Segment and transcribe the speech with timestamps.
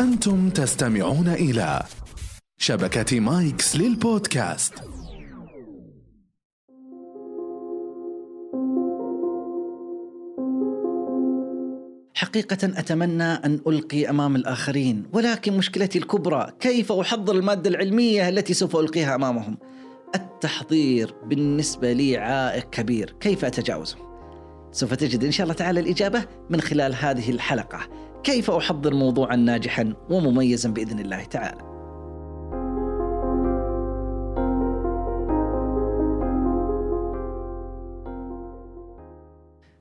[0.00, 1.82] أنتم تستمعون إلى
[2.58, 4.74] شبكة مايكس للبودكاست.
[12.14, 18.76] حقيقة أتمنى أن ألقي أمام الآخرين ولكن مشكلتي الكبرى كيف أحضر المادة العلمية التي سوف
[18.76, 19.58] ألقيها أمامهم؟
[20.14, 23.96] التحضير بالنسبة لي عائق كبير كيف أتجاوزه؟
[24.72, 28.05] سوف تجد إن شاء الله تعالى الإجابة من خلال هذه الحلقة.
[28.26, 31.75] كيف أحضر موضوعا ناجحا ومميزا بإذن الله تعالى؟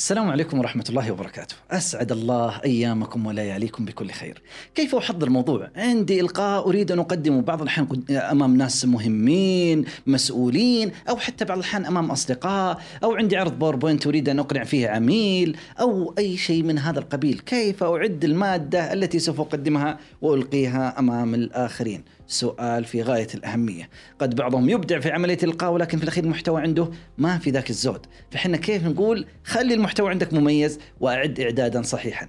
[0.00, 1.56] السلام عليكم ورحمة الله وبركاته.
[1.70, 4.42] أسعد الله أيامكم ولياليكم بكل خير.
[4.74, 11.16] كيف أحضر موضوع؟ عندي إلقاء أريد أن أقدمه بعض الأحيان أمام ناس مهمين مسؤولين أو
[11.16, 16.14] حتى بعض الأحيان أمام أصدقاء أو عندي عرض باوربوينت أريد أن أقنع فيه عميل أو
[16.18, 17.38] أي شيء من هذا القبيل.
[17.38, 23.90] كيف أعد المادة التي سوف أقدمها وألقيها أمام الآخرين؟ سؤال في غاية الأهمية.
[24.18, 28.06] قد بعضهم يبدع في عملية الإلقاء ولكن في الأخير المحتوى عنده ما في ذاك الزود.
[28.30, 32.28] فحنا كيف نقول خلي المحتوى عندك مميز وأعد إعدادا صحيحا؟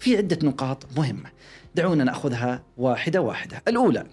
[0.00, 1.30] في عدة نقاط مهمة.
[1.74, 3.62] دعونا نأخذها واحدة واحدة.
[3.68, 4.06] الأولى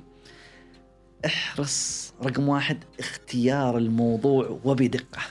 [1.26, 5.22] احرص رقم واحد اختيار الموضوع وبدقة.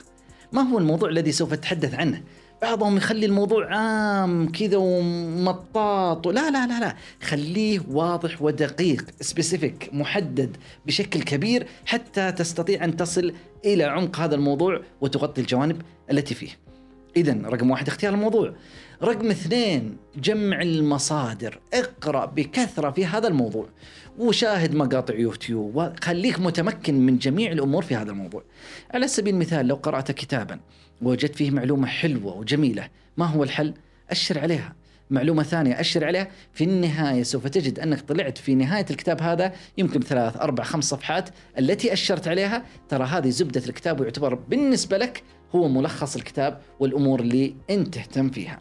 [0.53, 2.23] ما هو الموضوع الذي سوف تتحدث عنه؟
[2.61, 6.27] بعضهم يخلي الموضوع عام كذا ومطاط.
[6.27, 6.95] لا لا لا لا.
[7.21, 13.33] خليه واضح ودقيق سبيسيفيك محدد بشكل كبير حتى تستطيع أن تصل
[13.65, 15.81] إلى عمق هذا الموضوع وتغطي الجوانب
[16.11, 16.64] التي فيه.
[17.15, 18.53] إذا رقم واحد اختيار الموضوع.
[19.03, 21.59] رقم اثنين جمع المصادر.
[21.73, 23.69] اقرأ بكثرة في هذا الموضوع.
[24.19, 28.43] وشاهد مقاطع يوتيوب وخليك متمكن من جميع الأمور في هذا الموضوع.
[28.93, 30.59] على سبيل المثال لو قرأت كتابا
[31.01, 33.73] ووجدت فيه معلومة حلوة وجميلة ما هو الحل؟
[34.09, 34.75] أشر عليها.
[35.09, 36.27] معلومة ثانية أشر عليها.
[36.53, 41.29] في النهاية سوف تجد أنك طلعت في نهاية الكتاب هذا يمكن ثلاث أربع خمس صفحات
[41.59, 42.63] التي أشرت عليها.
[42.89, 45.23] ترى هذه زبدة الكتاب ويعتبر بالنسبة لك
[45.55, 48.59] هو ملخص الكتاب والأمور اللي أنت تهتم فيها.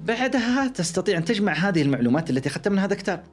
[0.00, 3.24] بعدها تستطيع أن تجمع هذه المعلومات التي أخذتها من هذا الكتاب.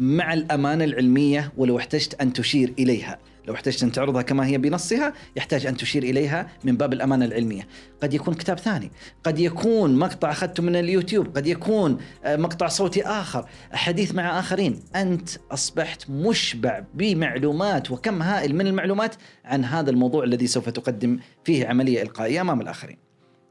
[0.00, 3.18] مع الأمانة العلمية ولو احتجت أن تشير إليها.
[3.48, 7.68] لو احتجت أن تعرضها كما هي بنصها يحتاج أن تشير إليها من باب الأمانة العلمية.
[8.02, 8.90] قد يكون كتاب ثاني.
[9.24, 11.36] قد يكون مقطع أخذته من اليوتيوب.
[11.36, 13.48] قد يكون آه، مقطع صوتي آخر.
[13.72, 14.80] حديث مع آخرين.
[14.96, 21.66] أنت أصبحت مشبع بمعلومات وكم هائل من المعلومات عن هذا الموضوع الذي سوف تقدم فيه
[21.66, 22.98] عملية إلقائية أمام الآخرين.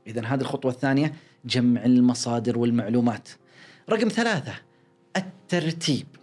[0.07, 1.13] إذا هذه الخطوة الثانية
[1.45, 3.29] جمع المصادر والمعلومات.
[3.89, 4.53] رقم ثلاثة
[5.17, 6.18] الترتيب.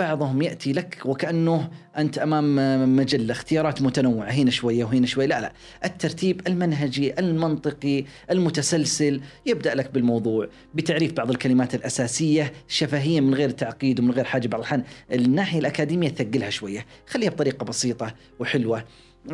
[0.00, 4.30] بعضهم يأتي لك وكأنه أنت أمام مجلة اختيارات متنوعة.
[4.30, 5.26] هنا شوية وهنا شوية.
[5.26, 5.52] لا لا.
[5.84, 14.00] الترتيب المنهجي المنطقي المتسلسل يبدأ لك بالموضوع بتعريف بعض الكلمات الأساسية شفهية من غير تعقيد
[14.00, 14.48] ومن غير حاجة.
[14.48, 16.86] بعض الأحيان الناحية الأكاديمية تثقلها شوية.
[17.06, 18.84] خليها بطريقة بسيطة وحلوة.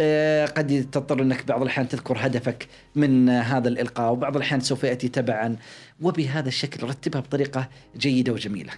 [0.01, 5.09] آه، قد تضطر أنك بعض الأحيان تذكر هدفك من هذا الإلقاء وبعض الأحيان سوف يأتي
[5.09, 5.57] تبعا.
[6.01, 8.73] وبهذا الشكل رتبها بطريقة جيدة وجميلة.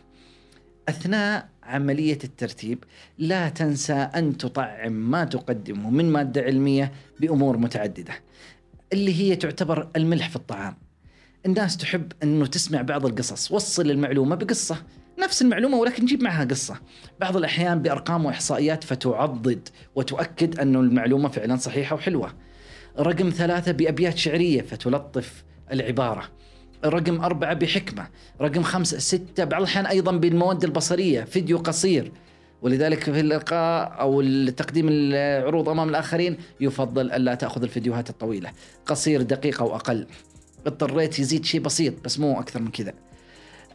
[0.88, 2.84] أثناء عملية الترتيب
[3.18, 8.12] لا تنسى أن تطعم ما تقدمه من مادة علمية بأمور متعددة.
[8.92, 10.76] اللي هي تعتبر الملح في الطعام.
[11.46, 14.82] الناس تحب أنه تسمع بعض القصص، وصل المعلومة بقصة،
[15.18, 16.80] نفس المعلومة ولكن جيب معها قصة.
[17.20, 22.34] بعض الأحيان بأرقام وإحصائيات فتعضد وتؤكد انه المعلومة فعلا صحيحة وحلوة.
[22.98, 26.37] رقم ثلاثة بأبيات شعرية فتلطف العبارة.
[26.84, 28.06] رقم أربعة بحكمة
[28.40, 32.12] رقم خمسة ستة بعض الأحيان أيضا بالمواد البصرية فيديو قصير.
[32.62, 38.50] ولذلك في اللقاء أو تقديم العروض أمام الآخرين يفضل ألا تأخذ الفيديوهات الطويلة.
[38.86, 40.06] قصير دقيقة وأقل
[40.66, 42.92] اضطريت يزيد شيء بسيط بس مو أكثر من كذا.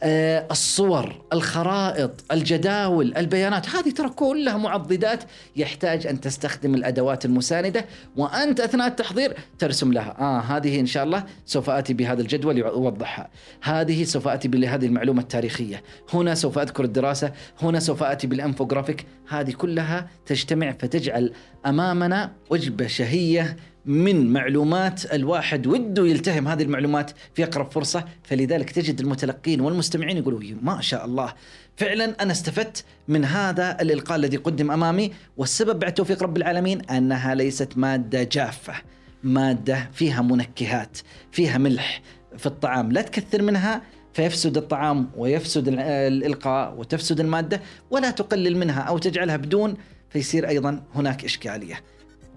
[0.04, 5.24] الصور الخرائط الجداول البيانات هذه ترى كلها معضدات
[5.56, 7.84] يحتاج أن تستخدم الأدوات المساندة
[8.16, 10.16] وأنت أثناء التحضير ترسم لها.
[10.20, 13.30] آه هذه إن شاء الله سوف آتي بهذا الجدول يوضحها.
[13.62, 15.82] هذه سوف آتي بهذه المعلومة التاريخية.
[16.12, 19.06] هنا سوف أذكر الدراسة هنا سوف آتي بالأنفوغرافيك.
[19.28, 21.32] هذه كلها تجتمع فتجعل
[21.66, 28.04] أمامنا وجبة شهية من معلومات الواحد وده يلتهم هذه المعلومات في أقرب فرصة.
[28.22, 31.32] فلذلك تجد المتلقين والمستمعين يقولوا "يا ما شاء الله.
[31.76, 37.34] فعلا أنا استفدت من هذا الإلقاء الذي قدم أمامي والسبب بعد توفيق رب العالمين أنها
[37.34, 38.74] ليست مادة جافة
[39.22, 40.98] مادة فيها منكهات
[41.32, 42.02] فيها ملح
[42.38, 42.92] في الطعام.
[42.92, 43.82] لا تكثر منها
[44.12, 47.60] فيفسد الطعام ويفسد ال- الإلقاء وتفسد المادة
[47.90, 49.74] ولا تقلل منها أو تجعلها بدون
[50.10, 51.80] فيصير أيضا هناك إشكالية.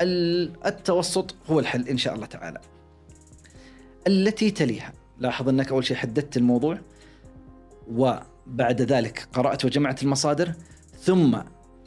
[0.01, 2.59] ال- التوسط هو الحل إن شاء الله تعالى.
[4.07, 4.93] التي تليها.
[5.19, 6.79] لاحظ أنك أول شيء حددت الموضوع
[8.47, 10.53] بعد ذلك قرأت وجمعت المصادر
[10.99, 11.37] ثم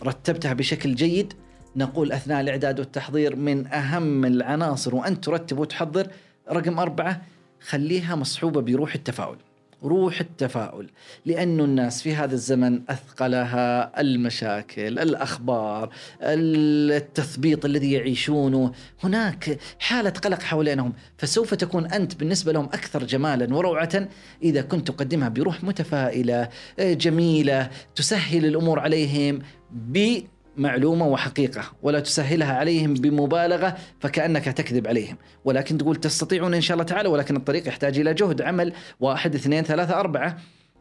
[0.03, 1.33] رتبتها بشكل جيد.
[1.77, 6.09] نقول أثناء الإعداد والتحضير من أهم العناصر وأنت ترتب وتحضر
[6.53, 7.23] رقم أربعة
[7.61, 9.37] خليها مصحوبة بروح التفاؤل.
[9.85, 10.91] روح التفاؤل
[11.27, 15.91] لأن الناس في هذا الزمن أثقلها المشاكل الأخبار
[16.23, 18.73] التثبيط الذي يعيشونه
[19.03, 24.09] هناك حالة قلق حوالينهم فسوف تكون أنت بالنسبة لهم أكثر جمالا وروعة
[24.43, 26.49] إذا كنت تقدمها بروح متفائلة
[26.79, 30.21] جميلة تسهل الأمور عليهم ب
[30.61, 36.85] معلومة وحقيقة ولا تسهلها عليهم بمبالغة فكأنك تكذب عليهم ولكن تقول تستطيعون إن شاء الله
[36.85, 40.37] تعالى ولكن الطريق يحتاج إلى جهد عمل واحد اثنين ثلاثة أربعة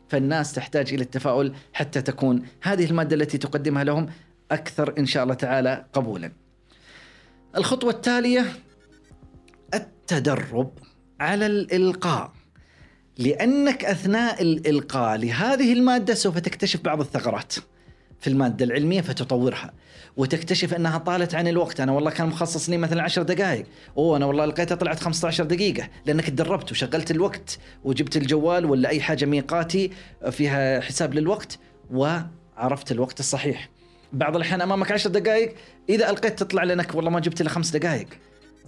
[0.10, 4.08] فالناس تحتاج إلى التفاؤل حتى تكون هذه المادة التي تقدمها لهم
[4.52, 6.32] أكثر إن شاء الله تعالى قبولا.
[7.58, 8.46] الخطوة التالية
[9.74, 10.72] التدرب
[11.20, 12.32] على الإلقاء
[13.18, 17.56] لأنك أثناء الإلقاء لهذه المادة سوف تكتشف بعض الثغرات.
[18.20, 19.74] في المادة العلمية فتطورها.
[20.18, 21.80] وتكتشف أنها طالت عن الوقت.
[21.80, 23.66] أنا والله كان مخصص لي مثلا 10 دقائق
[23.98, 25.90] أوه أنا والله لقيتها طلعت 15 دقيقة.
[26.06, 29.92] لأنك تدربت وشغلت الوقت وجبت الجوال ولا أي حاجة ميقاتي
[30.32, 31.60] فيها حساب للوقت
[31.92, 33.70] وعرفت الوقت الصحيح.
[34.14, 35.56] بعض الأحيان أمامك 10 دقائق
[35.90, 38.08] إذا ألقيت تطلع لأنك والله ما جبت إلا خمس دقائق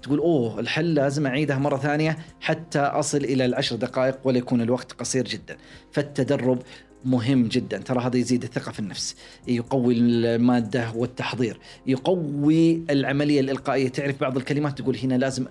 [0.04, 4.92] تقول أوه الحل لازم أعيدها مرة ثانية حتى أصل إلى العشر دقائق ولا يكون الوقت
[4.92, 5.58] قصير جدا.
[5.92, 6.60] فالتدرب
[7.06, 7.78] مهم جدا.
[7.78, 9.16] ترى هذا يزيد الثقة في النفس
[9.48, 13.90] يقوي المادة والتحضير يقوي العملية الإلقائية.
[13.90, 15.46] تعرف بعض الكلمات تقول هنا لازم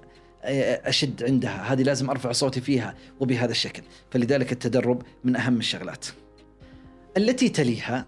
[0.45, 3.83] أشد عندها هذه لازم أرفع صوتي فيها وبهذا الشكل.
[4.11, 6.07] فلذلك التدرب من أهم الشغلات.
[7.17, 8.07] التي تليها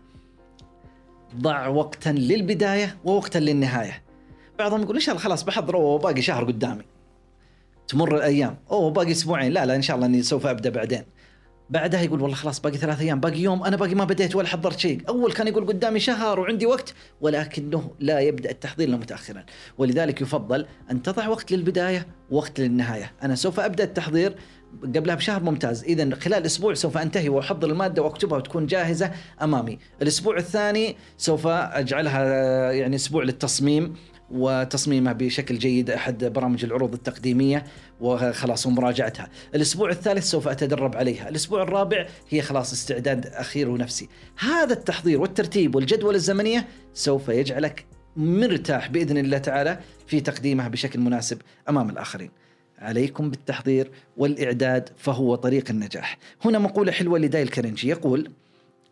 [1.36, 4.02] ضع وقتا للبداية ووقتا للنهاية.
[4.58, 6.82] بعضهم يقول إن شاء الله خلاص بحضر وباقي شهر قدامي.
[7.88, 8.56] تمر الأيام.
[8.70, 9.52] أوه باقي أسبوعين.
[9.52, 11.02] لا لا إن شاء الله أني سوف أبدأ بعدين.
[11.70, 14.78] بعدها يقول والله خلاص باقي ثلاث أيام باقي يوم أنا باقي ما بديت ولا حضرت
[14.78, 15.00] شيء.
[15.08, 19.44] أول كان يقول قدامي شهر وعندي وقت ولكنه لا يبدأ التحضير الا متاخرا.
[19.78, 23.12] ولذلك يفضل أن تضع وقت للبداية ووقت للنهاية.
[23.22, 24.34] أنا سوف أبدأ التحضير
[24.82, 25.84] قبلها بشهر ممتاز.
[25.84, 29.10] اذا خلال أسبوع سوف أنتهي وأحضر المادة وأكتبها وتكون جاهزة
[29.42, 29.78] أمامي.
[30.02, 32.22] الأسبوع الثاني سوف أجعلها
[32.72, 33.94] يعني أسبوع للتصميم.
[34.32, 37.64] وتصميمها بشكل جيد أحد برامج العروض التقديمية
[38.00, 39.28] وخلاص ومراجعتها.
[39.54, 44.08] الأسبوع الثالث سوف أتدرب عليها، الأسبوع الرابع هي خلاص استعداد أخير ونفسي.
[44.38, 47.84] هذا التحضير والترتيب والجدول الزمنية سوف يجعلك
[48.16, 51.38] مرتاح بإذن الله تعالى في تقديمها بشكل مناسب
[51.68, 52.30] أمام الآخرين.
[52.78, 56.18] عليكم بالتحضير والإعداد فهو طريق النجاح.
[56.44, 58.30] هنا مقولة حلوة لدايل كرنجي يقول: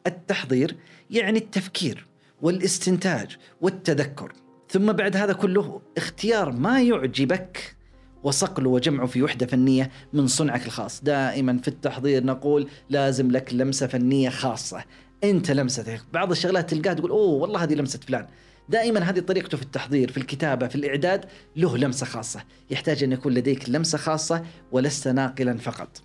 [0.06, 0.76] التحضير
[1.10, 2.06] يعني التفكير
[2.42, 4.32] والإستنتاج والتذكر.
[4.70, 7.76] ثم بعد هذا كله اختيار ما يعجبك
[8.22, 13.86] وصقله وجمعه في وحدة فنية من صنعك الخاص، دائما في التحضير نقول لازم لك لمسة
[13.86, 14.84] فنية خاصة،
[15.24, 18.26] أنت لمستك، بعض الشغلات تلقاها تقول أوه والله هذه لمسة فلان،
[18.68, 21.24] دائما هذه طريقته في التحضير في الكتابة في الإعداد
[21.56, 26.02] له لمسة خاصة، يحتاج أن يكون لديك لمسة خاصة ولست ناقلا فقط.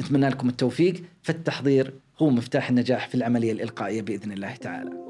[0.00, 1.02] نتمنى لكم التوفيق.
[1.22, 5.09] فالتحضير هو مفتاح النجاح في العملية الإلقائية بإذن الله تعالى.